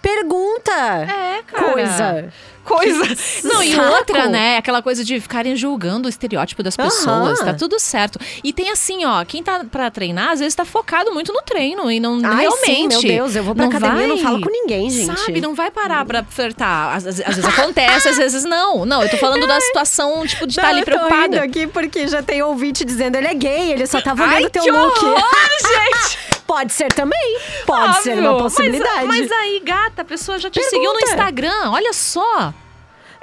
[0.06, 0.72] Pergunta!
[0.72, 1.72] É, cara.
[1.72, 2.32] Coisa.
[2.64, 3.04] Coisa.
[3.44, 3.94] Não, e saco.
[3.94, 4.56] outra, né?
[4.56, 7.38] Aquela coisa de ficarem julgando o estereótipo das pessoas.
[7.40, 7.44] Aham.
[7.46, 8.18] Tá tudo certo.
[8.42, 11.88] E tem assim, ó, quem tá pra treinar, às vezes tá focado muito no treino
[11.90, 12.64] e não Ai, realmente.
[12.64, 15.16] sim, meu Deus, eu vou pra não academia e não falo com ninguém, gente.
[15.16, 16.96] Sabe, não vai parar pra flertar.
[16.96, 18.84] Às, às- às vezes acontece, às vezes não.
[18.84, 21.42] Não, eu tô falando da situação, tipo, de estar Não, ali eu tô preocupada.
[21.42, 24.62] aqui porque já tem ouvinte dizendo ele é gay, ele só tava olhando Ai, teu
[24.64, 25.04] que look.
[25.04, 25.22] horror,
[25.62, 26.18] gente!
[26.56, 27.38] Pode ser também.
[27.66, 28.44] Pode ser uma Óbvio.
[28.44, 29.04] possibilidade.
[29.06, 31.12] Mas, mas aí, gata, a pessoa já te seguiu no Pergunta.
[31.12, 31.70] Instagram.
[31.70, 32.54] Olha só.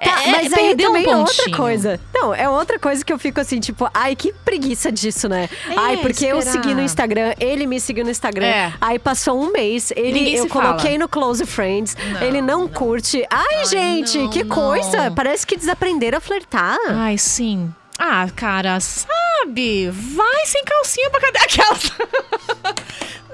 [0.04, 2.00] Tá, É- é mas aí perder um também é outra coisa.
[2.13, 5.50] Não, é outra coisa que eu fico assim, tipo, ai, que preguiça disso, né?
[5.69, 6.62] É, ai, porque eu esperar.
[6.63, 8.46] segui no Instagram, ele me seguiu no Instagram.
[8.46, 8.74] É.
[8.82, 10.98] Aí passou um mês, ele, Ninguém eu coloquei fala.
[11.00, 13.26] no Close Friends, Não, ele não, curte.
[13.30, 14.54] Ai, gente, não, que não.
[14.56, 15.10] coisa!
[15.15, 16.78] Parece que desaprenderam a flertar.
[16.89, 17.74] Ai, sim.
[17.98, 19.89] Ah, cara, sabe?
[19.89, 21.91] Vai sem calcinha pra cadê aquelas.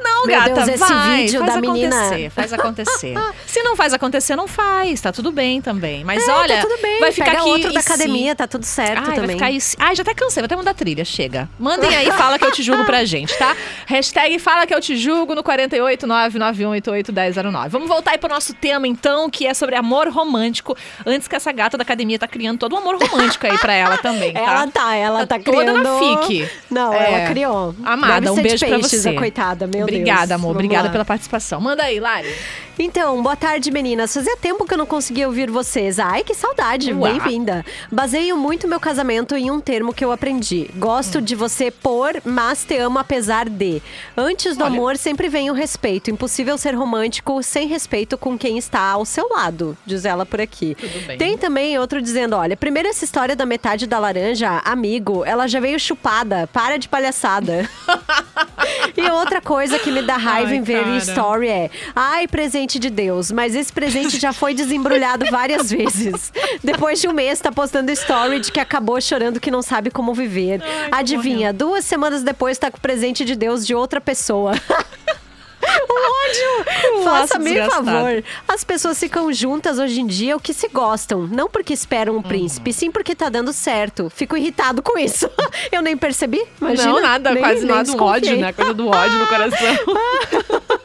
[0.01, 1.17] Não, Meu gata, Deus, esse vai.
[1.17, 3.13] vídeo faz da menina- acontecer, faz acontecer.
[3.47, 5.01] Se não faz acontecer, não faz.
[5.01, 6.03] Tá tudo bem também.
[6.03, 6.99] Mas É, olha, tá tudo bem.
[6.99, 9.35] vai ficar Pega aqui outro da academia, tá tudo certo Ai, vai também.
[9.35, 9.57] ficar aí.
[9.79, 11.49] Ai, já até cansei, vou até mudar trilha, chega.
[11.59, 13.55] Mandem aí, fala que eu te julgo pra gente, tá?
[13.87, 17.69] Hashtag fala que eu te julgo no 48991881009.
[17.69, 20.75] Vamos voltar aí pro nosso tema, então, que é sobre amor romântico.
[21.05, 23.97] Antes que essa gata da academia tá criando todo um amor romântico aí pra ela
[23.97, 24.39] também, tá?
[24.39, 25.83] Ela tá, ela tá, Tá toda criando...
[25.83, 26.49] na fique.
[26.69, 27.13] Não, É.
[27.21, 27.75] ela criou.
[27.83, 29.09] Amada, Deve um beijo pra peixes, você.
[29.09, 30.01] a coitada, meu Deus.
[30.01, 30.47] Obrigada, amor.
[30.49, 30.91] Vamos Obrigada lá.
[30.91, 31.61] pela participação.
[31.61, 32.33] Manda aí, Lari.
[32.81, 34.13] Então, boa tarde, meninas.
[34.13, 35.99] Fazia tempo que eu não conseguia ouvir vocês.
[35.99, 36.93] Ai, que saudade.
[36.93, 37.65] Bem-vinda.
[37.91, 40.69] Baseio muito meu casamento em um termo que eu aprendi.
[40.75, 43.81] Gosto de você por, mas te amo apesar de.
[44.15, 44.73] Antes do Olha.
[44.73, 46.09] amor sempre vem o respeito.
[46.09, 50.75] Impossível ser romântico sem respeito com quem está ao seu lado, diz ela por aqui.
[50.75, 51.17] Tudo bem.
[51.17, 55.59] Tem também outro dizendo: olha, primeiro essa história da metade da laranja, amigo, ela já
[55.59, 56.47] veio chupada.
[56.53, 57.69] Para de palhaçada.
[58.95, 60.97] e outra coisa que me dá raiva Ai, em ver cara.
[60.97, 66.31] story é: ai, presente de Deus, mas esse presente já foi desembrulhado várias vezes.
[66.63, 70.13] Depois de um mês, tá postando story de que acabou chorando que não sabe como
[70.13, 70.61] viver.
[70.91, 74.53] Adivinha, duas semanas depois tá com o presente de Deus de outra pessoa.
[75.89, 77.03] Ódio!
[77.03, 77.85] laço Faça-me desgastado.
[77.85, 78.23] favor.
[78.47, 81.27] As pessoas ficam juntas hoje em dia o que se gostam.
[81.27, 82.19] Não porque esperam Uhum.
[82.19, 84.09] um príncipe, sim porque tá dando certo.
[84.09, 85.29] Fico irritado com isso.
[85.71, 86.41] Eu nem percebi.
[86.61, 88.53] Imagina, não, nada, nem- quase nem nada, um ódio, né?
[88.53, 90.78] Coisa do ódio no coração.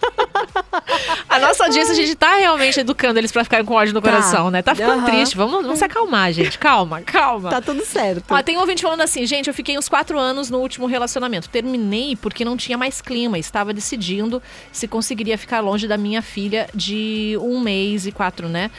[1.49, 4.11] Nossa audiência, a gente tá realmente educando eles pra ficarem com ódio no Tá.
[4.11, 4.63] coração, né?
[4.63, 5.05] Tá ficando Aham.
[5.07, 5.37] triste.
[5.37, 6.59] Vamos, vamos se acalmar, gente.
[6.59, 7.51] Calma, calma.
[7.51, 8.25] Tá tudo certo.
[8.31, 11.49] Ó, tem um ouvinte falando assim, gente, eu fiquei uns quatro anos no último relacionamento.
[11.49, 13.39] Terminei porque não tinha mais clima.
[13.39, 18.71] Estava decidindo se conseguiria ficar longe da minha filha de um mês e quatro, né?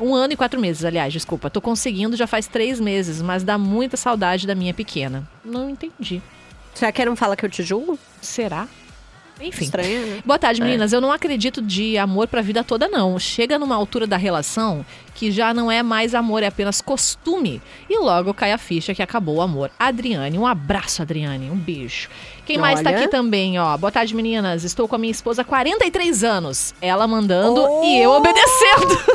[0.00, 1.50] Um ano e quatro meses, aliás, desculpa.
[1.50, 5.28] Tô conseguindo já faz três meses, mas dá muita saudade da minha pequena.
[5.44, 6.22] Não entendi.
[6.74, 7.98] Será que não fala que eu te julgo?
[8.20, 8.66] Será?
[9.42, 9.64] Enfim.
[9.64, 10.22] Estranho, né?
[10.24, 10.92] Boa tarde, meninas.
[10.92, 13.18] Eu não acredito de amor pra vida toda, não.
[13.18, 17.60] Chega numa altura da relação que já não é mais amor, é apenas costume.
[17.90, 19.70] E logo cai a ficha que acabou o amor.
[19.78, 21.50] Adriane, um abraço, Adriane.
[21.50, 22.08] Um beijo.
[22.46, 22.98] Quem mais tá Olha.
[23.00, 23.76] aqui também, ó?
[23.76, 24.64] Boa tarde, meninas.
[24.64, 26.74] Estou com a minha esposa há 43 anos.
[26.80, 27.84] Ela mandando Oh!
[27.84, 28.98] e eu obedecendo.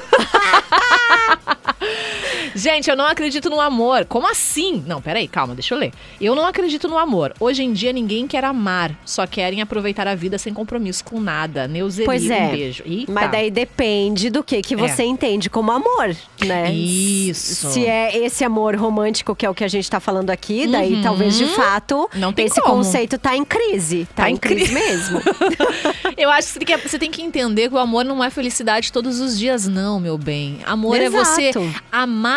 [2.55, 4.05] Gente, eu não acredito no amor.
[4.05, 4.83] Como assim?
[4.87, 5.91] Não, peraí, calma, deixa eu ler.
[6.19, 7.33] Eu não acredito no amor.
[7.39, 11.67] Hoje em dia ninguém quer amar, só querem aproveitar a vida sem compromisso com nada.
[11.67, 12.41] Neuzeli, Pois é.
[12.43, 12.83] um beijo.
[12.85, 13.11] Eita.
[13.11, 14.77] Mas daí depende do que, que É.
[14.77, 16.71] você entende como amor, né?
[16.73, 17.71] Isso.
[17.71, 21.01] Se é esse amor romântico, que é o que a gente tá falando aqui, daí
[21.01, 22.07] talvez de fato Uhum.
[22.15, 22.75] Não tem esse como.
[22.77, 24.07] conceito tá em crise.
[24.15, 25.21] Tá, Tá em em crise cri- mesmo.
[26.17, 29.37] Eu acho que você, tem que entender que o amor não é felicidade todos os
[29.37, 30.59] dias, não, meu bem.
[30.65, 31.83] Amor é você Exato.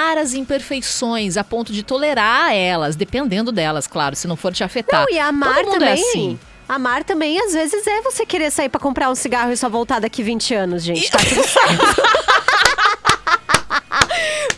[0.00, 4.64] Amar as imperfeições a ponto de tolerar elas, dependendo delas, claro, se não for te
[4.64, 5.02] afetar.
[5.02, 5.88] Não, e amar mundo também.
[5.88, 6.38] é assim.
[6.68, 10.00] Amar também, às vezes, é você querer sair pra comprar um cigarro e só voltar
[10.00, 11.10] daqui 20 anos, gente.
[11.10, 12.02] Tá tudo certo.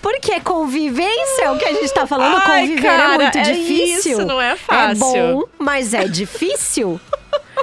[0.00, 2.36] Porque convivência é o que a gente tá falando.
[2.44, 4.12] Ai, Conviver cara, é muito é difícil.
[4.12, 4.90] isso, não é fácil.
[4.90, 7.00] É bom, mas é difícil.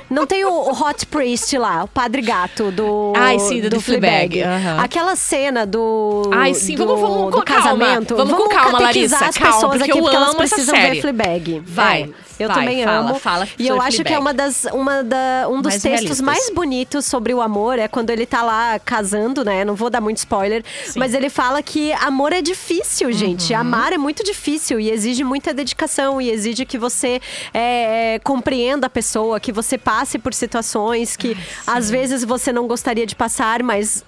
[0.10, 3.14] Não tem o, o Hot Priest lá, o Padre Gato do.
[3.16, 4.80] Ai, sim, do- do Fleabag, aham.
[4.82, 6.30] Aquela cena do.
[6.34, 7.64] Ai, sim, do, vamos- vamos do com calma.
[7.64, 8.16] casamento.
[8.16, 10.76] Vamos com calma, Larissa, as calma, pessoas porque aqui eu porque elas amo essa precisam
[10.76, 10.96] série.
[10.96, 11.64] ver Fleabag.
[11.66, 12.10] Vai, É,
[12.40, 13.20] eu vai, também fala, amo.
[13.20, 16.22] fala e eu acho que é uma das, uma da, um dos Mais textos realistas.
[16.22, 19.66] mais bonitos sobre o amor é quando ele tá lá casando, né?
[19.66, 20.64] Não vou dar muito spoiler,
[20.96, 23.54] mas ele fala que amor é difícil, gente.
[23.54, 23.60] Uhum.
[23.60, 27.22] Amar é muito difícil e exige muita dedicação e exige que você
[27.54, 32.68] é, é, compreenda a pessoa, que você passe por situações que às vezes você não
[32.68, 34.04] gostaria de passar, mas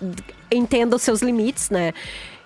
[0.52, 1.94] entenda os seus limites, né?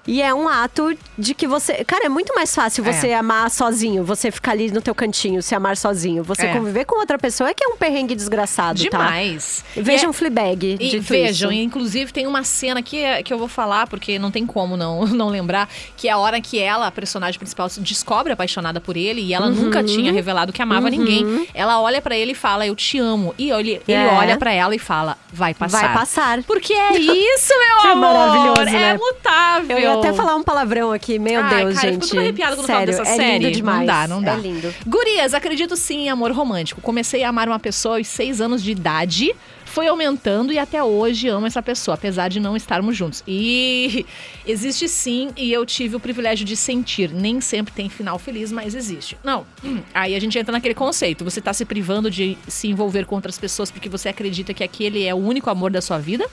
[0.07, 1.83] E é um ato de que você.
[1.83, 2.91] Cara, é muito mais fácil É.
[2.93, 6.23] você amar sozinho, você ficar ali no teu cantinho, se amar sozinho.
[6.23, 6.53] Você É.
[6.53, 8.97] conviver com outra pessoa é que é um perrengue desgraçado, tá?
[8.97, 9.63] Demais.
[9.75, 10.77] Vejam E é- Fleabag.
[10.79, 11.61] E vejam, isso.
[11.61, 15.29] inclusive tem uma cena que, que eu vou falar, porque não tem como não, não
[15.29, 19.21] lembrar, que é a hora que ela, a personagem principal, se descobre apaixonada por ele
[19.21, 19.85] e ela nunca Uhum.
[19.85, 21.47] tinha revelado que amava ninguém.
[21.53, 23.33] Ela olha pra ele e fala, eu te amo.
[23.37, 24.07] E ele, ele É.
[24.13, 25.79] olha pra ela e fala, vai passar.
[25.81, 26.43] Vai passar.
[26.43, 28.13] Porque é isso, meu É amor!
[28.13, 28.93] maravilhoso, É né?
[28.97, 29.94] mutável.
[29.95, 32.03] Eu até falar um palavrão aqui, meu Ai, Deus, cara, eu gente.
[32.03, 33.39] fico toda arrepiada quando falo Sério, dessa é série.
[33.45, 33.79] lindo demais.
[33.79, 34.33] Não dá, não dá.
[34.33, 34.73] É lindo.
[34.85, 36.81] Gurias, acredito sim em amor romântico.
[36.81, 39.35] Comecei a amar uma pessoa aos seis anos de idade.
[39.65, 43.21] Foi aumentando e até hoje amo essa pessoa, apesar de não estarmos juntos.
[43.27, 44.05] E
[44.47, 47.09] existe sim, e eu tive o privilégio de sentir.
[47.11, 49.17] Nem sempre tem final feliz, mas existe.
[49.21, 49.45] Não,
[49.93, 51.25] aí a gente entra naquele conceito.
[51.25, 55.03] Você tá se privando de se envolver com outras pessoas porque você acredita que aquele
[55.03, 56.25] é o único amor da sua vida?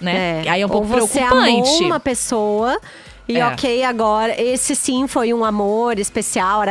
[0.00, 0.42] Né?
[0.44, 0.48] É.
[0.50, 1.50] Aí é um Ou pouco você preocupante.
[1.50, 2.80] amou uma pessoa
[3.28, 3.46] e é.
[3.46, 6.62] ok, agora, esse sim foi um amor especial,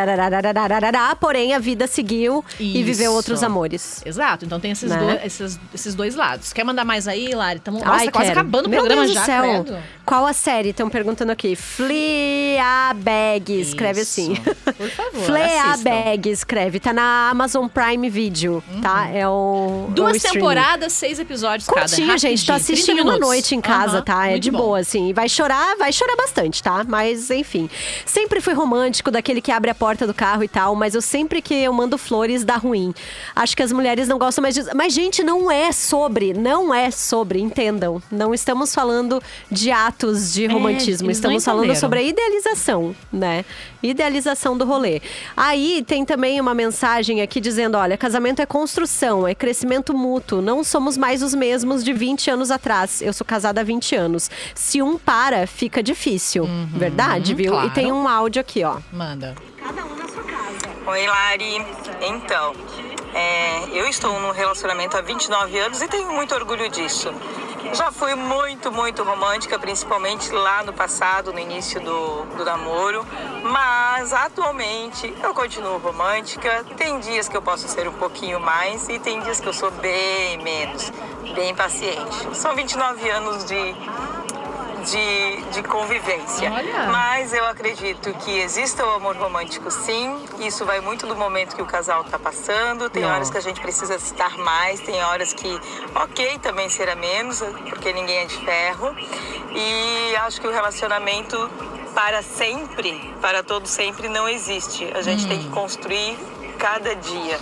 [1.19, 2.77] porém a vida seguiu Isso.
[2.77, 4.01] e viveu outros amores.
[4.03, 4.97] Exato, então tem esses, né?
[4.97, 6.51] dois, esses, esses, dois lados.
[6.51, 7.59] Quer mandar mais aí, Lari?
[7.59, 8.11] Tamo, Ai, nossa, tá quero.
[8.11, 9.63] quase acabando Meu o programa Deus já, do céu.
[9.63, 9.77] Credo.
[10.03, 10.69] Qual a série?
[10.69, 11.55] Estão perguntando aqui.
[11.55, 14.35] Fleabag, escreve assim.
[14.35, 16.79] Por favor, Fleabag, escreve.
[16.79, 18.81] Tá na Amazon Prime Video, uhum.
[18.81, 19.09] tá?
[19.09, 22.11] É o é Duas o temporadas, seis episódios Curtinho, cada.
[22.13, 22.47] Curtinho, gente.
[22.47, 24.03] Tô assistindo uma noite em casa, uhum.
[24.03, 24.25] tá?
[24.25, 24.57] É Muito de bom.
[24.57, 25.13] boa, assim.
[25.13, 26.83] Vai chorar, vai chorar bastante tá?
[26.87, 27.69] Mas, enfim.
[28.05, 31.41] Sempre fui romântico, daquele que abre a porta do carro e tal, mas eu sempre
[31.41, 32.93] que eu mando flores, dá ruim.
[33.35, 34.69] Acho que as mulheres não gostam mais disso.
[34.75, 38.01] Mas, gente, não é sobre, não é sobre, entendam.
[38.11, 42.95] Não estamos falando de atos de romantismo, É, eles não estamos falando sobre a idealização,
[43.11, 43.45] né?
[43.81, 45.01] Idealização do rolê.
[45.35, 50.41] Aí tem também uma mensagem aqui dizendo: olha, casamento é construção, é crescimento mútuo.
[50.41, 53.01] Não somos mais os mesmos de 20 anos atrás.
[53.01, 54.29] Eu sou casada há 20 anos.
[54.55, 56.36] Se um para, fica difícil.
[56.45, 57.51] Verdade, viu?
[57.51, 57.67] claro.
[57.67, 58.77] E tem um áudio aqui, ó.
[58.91, 59.35] Manda.
[60.85, 61.65] Oi, Lari.
[62.01, 62.53] Então,
[63.13, 67.13] é, eu estou num relacionamento há 29 anos e tenho muito orgulho disso.
[67.73, 73.05] Já fui muito, muito romântica, principalmente lá no passado, no início do, do namoro.
[73.43, 76.63] Mas atualmente eu continuo romântica.
[76.77, 79.71] Tem dias que eu posso ser um pouquinho mais e tem dias que eu sou
[79.71, 80.91] bem menos,
[81.35, 82.33] bem paciente.
[82.33, 83.75] São 29 anos de,
[84.89, 86.51] de, de convivência.
[86.51, 86.87] Olha.
[86.87, 90.25] Mas eu acredito que exista o amor romântico sim.
[90.39, 92.89] Isso vai muito do momento que o casal está passando.
[92.89, 93.09] Tem Não.
[93.09, 95.59] horas que a gente precisa estar mais, tem horas que,
[95.95, 98.95] ok, também será menos, porque ninguém é de ferro.
[99.53, 101.49] E acho que o relacionamento
[101.93, 104.89] para sempre, para todo sempre, não existe.
[104.95, 106.17] A gente tem que construir
[106.57, 107.39] cada dia.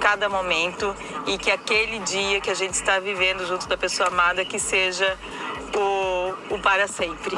[0.00, 0.96] Cada momento
[1.28, 5.16] e que aquele dia que a gente está vivendo junto da pessoa amada que seja
[5.74, 7.36] o, o para sempre.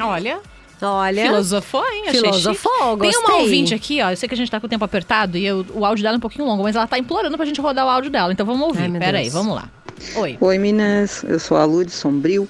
[0.00, 0.38] Olha,
[0.82, 1.22] Olha.
[1.22, 2.04] filosofou, hein?
[2.08, 3.00] Achei Filosofou, chique.
[3.00, 3.40] Tem uma gostei.
[3.42, 4.10] ouvinte aqui, ó.
[4.10, 6.16] Eu sei que a gente tá com o tempo apertado e eu- o áudio dela
[6.16, 8.32] é um pouquinho longo, mas ela tá implorando pra gente rodar o áudio dela.
[8.32, 8.82] Então vamos ouvir.
[8.92, 9.68] Ai, Pera aí, vamos lá.
[10.16, 10.36] Oi.
[10.40, 11.24] Oi, Minas.
[11.24, 12.46] Eu sou a Lu de Sombrio.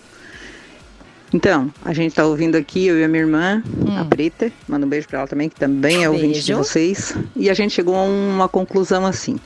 [1.32, 3.62] Então, a gente tá ouvindo aqui, eu e a minha irmã,
[4.00, 4.50] a Preta.
[4.66, 6.56] Manda um beijo pra ela também, que também é ouvinte de Beijo.
[6.64, 7.14] vocês.
[7.34, 9.36] E a gente chegou a uma conclusão assim.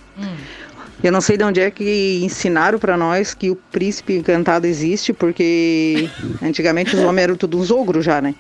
[1.03, 5.13] Eu não sei de onde é que ensinaram pra nós que o príncipe encantado existe,
[5.13, 6.09] porque
[6.43, 8.35] antigamente os homens eram tudo uns ogros já, né?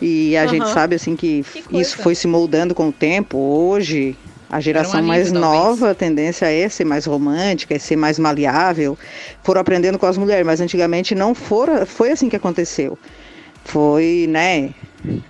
[0.00, 0.72] E a gente Uhum.
[0.72, 3.36] sabe assim que, Que isso foi se moldando com o tempo.
[3.38, 4.16] Hoje,
[4.48, 5.52] a geração alívio, mais talvez.
[5.52, 8.96] nova, a tendência é ser mais romântica, é ser mais maleável.
[9.42, 12.96] Foram aprendendo com as mulheres, mas antigamente não fora, foi assim que aconteceu.
[13.64, 14.70] Foi, né?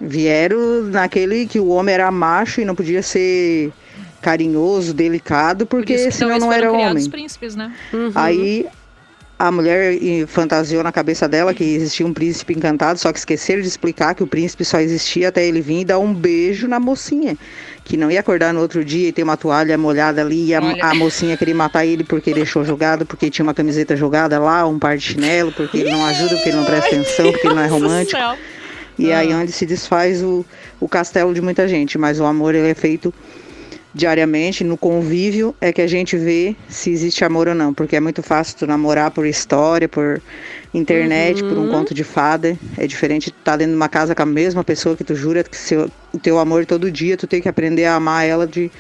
[0.00, 3.72] Vieram naquele que o homem era macho e não podia ser
[4.20, 7.02] carinhoso, delicado, Por porque isso senão talvez não foram era homem.
[7.02, 7.72] os príncipes, né?
[8.14, 8.66] Aí
[9.38, 13.68] a mulher fantasiou na cabeça dela que existia um príncipe encantado, só que esqueceram de
[13.68, 17.36] explicar que o príncipe só existia até ele vir e dar um beijo na mocinha.
[17.84, 20.58] Que não ia acordar no outro dia e ter uma toalha molhada ali e a,
[20.90, 24.78] a mocinha queria matar ele porque deixou jogado, porque tinha uma camiseta jogada lá, um
[24.78, 27.62] par de chinelo, porque ele não ajuda, porque ele não presta atenção, porque ele não
[27.62, 28.20] é romântico.
[28.98, 29.36] E aí Ah.
[29.36, 30.44] onde se desfaz o,
[30.80, 31.96] o castelo de muita gente.
[31.96, 33.14] Mas o amor ele é feito
[33.94, 37.72] diariamente, no convívio, é que a gente vê se existe amor ou não.
[37.72, 40.20] Porque é muito fácil tu namorar por história, por
[40.72, 42.56] internet, por um conto de fada.
[42.76, 45.42] É diferente tu estar dentro de uma casa com a mesma pessoa que tu jura
[45.42, 48.70] que seu, o teu amor todo dia, tu tem que aprender a amar ela de,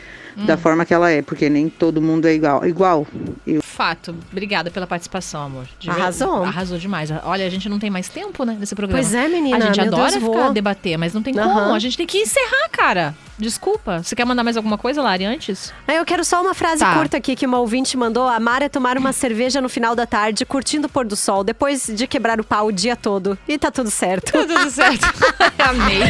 [0.46, 1.22] da forma que ela é.
[1.22, 2.66] Porque nem todo mundo é igual.
[2.66, 3.06] Igual.
[3.46, 4.12] Eu Fato.
[4.32, 5.64] Obrigada pela participação, amor.
[5.78, 6.42] De ver- Arrasou.
[6.42, 7.10] Arrasou demais.
[7.22, 9.00] Olha, a gente não tem mais tempo, né, nesse programa.
[9.00, 10.52] Pois é, menina, A gente meu adora Deus, ficar vou.
[10.52, 11.54] debater, mas não tem Aham.
[11.54, 11.74] como.
[11.74, 13.14] A gente tem que encerrar, cara.
[13.38, 14.02] Desculpa.
[14.02, 15.72] Você quer mandar mais alguma coisa, Lari, antes?
[15.86, 16.92] Aí eu quero só uma frase Tá.
[16.92, 18.26] curta aqui que uma ouvinte mandou.
[18.26, 21.86] Amar é tomar uma cerveja no final da tarde, curtindo o pôr do sol, depois
[21.86, 23.38] de quebrar o pau o dia todo.
[23.46, 24.32] E tá tudo certo.
[24.32, 25.06] Tudo certo.
[25.56, 26.00] Amei.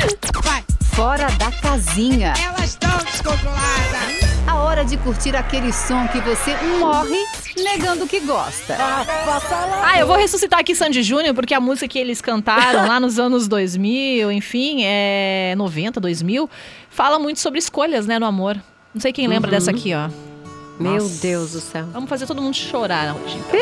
[0.94, 2.32] Fora da casinha.
[2.42, 4.27] Elas estão descontroladas.
[4.48, 7.18] A hora de curtir aquele som que você morre
[7.56, 8.76] negando que gosta.
[9.82, 13.18] Ah, eu vou ressuscitar aqui Sandy Júnior, porque a música que eles cantaram lá nos
[13.18, 16.48] anos 2000, enfim, é 90, 2000,
[16.88, 18.56] fala muito sobre escolhas, né, no amor.
[18.94, 20.08] Não sei quem lembra dessa aqui, ó.
[20.80, 21.20] Meu Nossa.
[21.20, 21.86] Deus do céu.
[21.92, 23.36] Vamos fazer todo mundo chorar hoje.
[23.36, 23.60] então.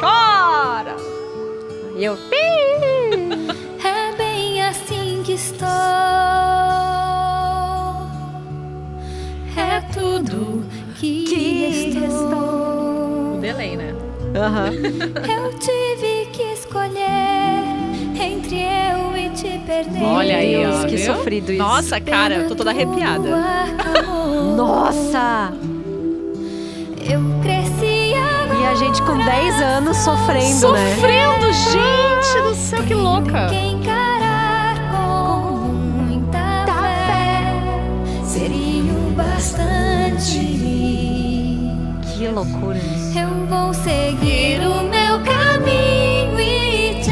[0.00, 0.96] Chora!
[1.96, 2.18] E eu.
[10.24, 10.64] Tudo
[10.96, 11.24] que,
[12.04, 13.36] estou.
[13.36, 13.94] O delay, né?
[14.36, 14.70] Aham.
[15.28, 17.64] Eu tive que escolher
[18.20, 20.02] entre eu e te perder.
[20.02, 20.86] Olha aí, Deus, ó.
[20.86, 21.14] que viu?
[21.14, 21.62] sofrido isso.
[21.62, 23.30] Nossa, cara, eu tô toda arrepiada.
[24.56, 25.52] Nossa!
[27.00, 28.60] Eu cresci agora.
[28.60, 30.94] E a gente com 10 anos sofrendo, né?
[30.94, 33.46] Sofrendo, gente do céu, que louca!
[33.48, 35.56] Que encarar com
[36.04, 37.54] muita fé
[38.24, 39.89] seria o bastante.
[42.30, 42.78] Que loucura.
[43.16, 47.10] Eu vou seguir o meu caminho e te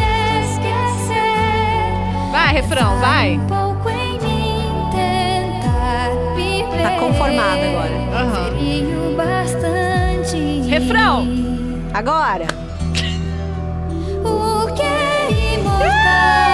[2.53, 3.37] refrão, vai.
[3.37, 6.83] Um pouco em mim tentar viver.
[6.83, 8.53] Tá conformada agora.
[9.11, 10.69] O bastante.
[10.69, 11.27] Refrão.
[11.93, 12.47] Agora.
[14.25, 16.48] O que é imortal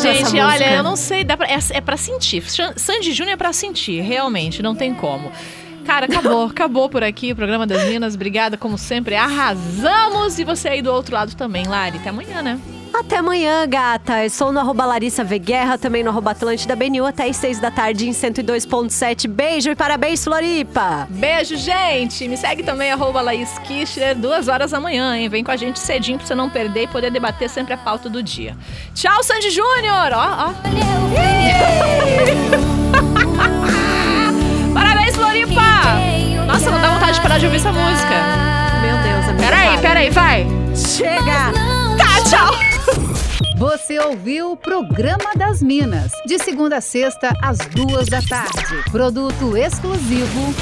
[0.00, 2.42] gente, olha, eu não sei, dá pra, é, é pra sentir.
[2.76, 5.30] Sandy Júnior é pra sentir, realmente, não tem como.
[5.84, 8.14] Cara, acabou, acabou por aqui o programa das Minas.
[8.14, 10.38] Obrigada, como sempre, arrasamos.
[10.38, 11.98] E você aí do outro lado também, Lari.
[11.98, 12.60] Até amanhã, né?
[13.00, 14.24] Até amanhã, gata.
[14.24, 17.58] Eu sou no arroba Larissa V Guerra, também no arroba Atlântida BNU, até às 6
[17.58, 19.26] da tarde em 102.7.
[19.26, 21.08] Beijo e parabéns, Floripa!
[21.08, 22.28] Beijo, gente.
[22.28, 25.30] Me segue também, arroba Laís Kirchner, duas horas da manhã, hein?
[25.30, 28.10] Vem com a gente cedinho pra você não perder e poder debater sempre a pauta
[28.10, 28.54] do dia.
[28.94, 30.12] Tchau, Sandy Júnior!
[30.12, 30.52] Ó, ó.
[34.74, 35.62] Parabéns, Floripa!
[36.46, 38.14] Nossa, não dá vontade de parar de ouvir essa música.
[38.82, 39.42] Meu Deus, amiga.
[39.42, 40.46] Peraí, peraí, vai.
[40.76, 41.50] Chega!
[41.96, 42.69] Tá, tchau.
[43.60, 48.90] Você ouviu o Programa das Minas, de segunda a sexta, às duas da tarde.
[48.90, 50.54] Produto exclusivo